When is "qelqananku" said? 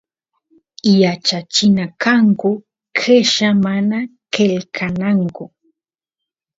4.33-5.45